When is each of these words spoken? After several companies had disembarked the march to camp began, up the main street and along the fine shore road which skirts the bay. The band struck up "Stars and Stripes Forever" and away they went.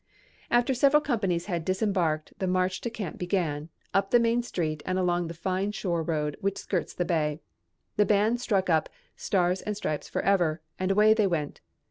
After 0.49 0.73
several 0.73 0.99
companies 1.03 1.45
had 1.45 1.63
disembarked 1.63 2.33
the 2.39 2.47
march 2.47 2.81
to 2.81 2.89
camp 2.89 3.19
began, 3.19 3.69
up 3.93 4.09
the 4.09 4.19
main 4.19 4.41
street 4.41 4.81
and 4.83 4.97
along 4.97 5.27
the 5.27 5.35
fine 5.35 5.71
shore 5.73 6.01
road 6.01 6.35
which 6.41 6.57
skirts 6.57 6.95
the 6.95 7.05
bay. 7.05 7.39
The 7.97 8.05
band 8.07 8.41
struck 8.41 8.67
up 8.67 8.89
"Stars 9.15 9.61
and 9.61 9.77
Stripes 9.77 10.09
Forever" 10.09 10.59
and 10.79 10.89
away 10.89 11.13
they 11.13 11.27
went. 11.27 11.61